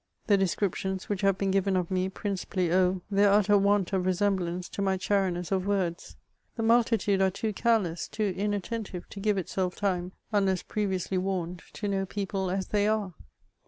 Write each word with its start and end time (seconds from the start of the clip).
The 0.25 0.35
descriptions 0.35 1.09
which 1.09 1.21
have 1.21 1.37
heen 1.37 1.51
given 1.51 1.77
of 1.77 1.91
me 1.91 2.09
principally 2.09 2.73
owe 2.73 3.03
their 3.11 3.29
utter 3.29 3.55
want 3.55 3.93
of 3.93 4.05
resemhlance 4.05 4.67
to 4.71 4.81
my 4.81 4.97
chariness 4.97 5.51
of 5.51 5.67
words. 5.67 6.15
The 6.55 6.63
multitude 6.63 7.21
are 7.21 7.29
too 7.29 7.53
careless, 7.53 8.07
too 8.07 8.33
inattentive, 8.35 9.07
to 9.09 9.19
give 9.19 9.37
itself 9.37 9.75
time, 9.75 10.13
unless 10.31 10.63
previously 10.63 11.19
warned, 11.19 11.61
to 11.73 11.87
know 11.87 12.07
people 12.07 12.49
as 12.49 12.69
they 12.69 12.87
are. 12.87 13.13